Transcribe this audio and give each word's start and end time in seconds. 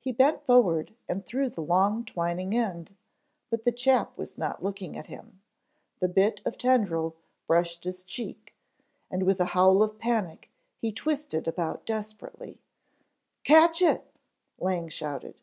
He 0.00 0.12
bent 0.12 0.44
forward 0.44 0.94
and 1.08 1.24
threw 1.24 1.48
the 1.48 1.62
long 1.62 2.04
twining 2.04 2.54
end, 2.54 2.94
but 3.48 3.64
the 3.64 3.72
chap 3.72 4.18
was 4.18 4.36
not 4.36 4.62
looking 4.62 4.98
at 4.98 5.06
him, 5.06 5.40
the 5.98 6.10
bit 6.10 6.42
of 6.44 6.58
tendril 6.58 7.16
brushed 7.46 7.84
his 7.84 8.04
cheek; 8.04 8.54
and 9.10 9.22
with 9.22 9.40
a 9.40 9.46
howl 9.56 9.82
of 9.82 9.98
panic 9.98 10.50
he 10.76 10.92
twisted 10.92 11.48
about 11.48 11.86
desperately. 11.86 12.60
"Catch 13.44 13.80
it," 13.80 14.12
Lang 14.58 14.88
shouted. 14.88 15.36